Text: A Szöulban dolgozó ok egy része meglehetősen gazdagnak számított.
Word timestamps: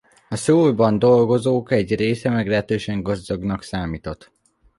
A 0.29 0.35
Szöulban 0.35 0.99
dolgozó 0.99 1.55
ok 1.55 1.71
egy 1.71 1.95
része 1.95 2.29
meglehetősen 2.29 3.01
gazdagnak 3.03 3.63
számított. 3.63 4.31